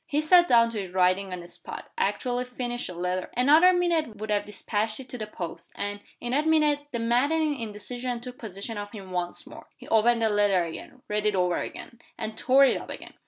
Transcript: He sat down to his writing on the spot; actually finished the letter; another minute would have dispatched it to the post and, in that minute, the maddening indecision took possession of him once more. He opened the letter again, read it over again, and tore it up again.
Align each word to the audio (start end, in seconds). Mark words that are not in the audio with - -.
He 0.07 0.19
sat 0.19 0.47
down 0.47 0.71
to 0.71 0.81
his 0.81 0.89
writing 0.89 1.31
on 1.31 1.41
the 1.41 1.47
spot; 1.47 1.91
actually 1.95 2.45
finished 2.45 2.87
the 2.87 2.95
letter; 2.95 3.29
another 3.37 3.71
minute 3.71 4.15
would 4.17 4.31
have 4.31 4.45
dispatched 4.45 4.99
it 4.99 5.07
to 5.09 5.17
the 5.19 5.27
post 5.27 5.71
and, 5.75 5.99
in 6.19 6.31
that 6.31 6.47
minute, 6.47 6.87
the 6.91 6.97
maddening 6.97 7.55
indecision 7.59 8.19
took 8.19 8.39
possession 8.39 8.79
of 8.79 8.93
him 8.93 9.11
once 9.11 9.45
more. 9.45 9.67
He 9.77 9.87
opened 9.89 10.23
the 10.23 10.29
letter 10.29 10.63
again, 10.63 11.03
read 11.07 11.27
it 11.27 11.35
over 11.35 11.57
again, 11.57 12.01
and 12.17 12.35
tore 12.35 12.65
it 12.65 12.77
up 12.81 12.89
again. 12.89 13.13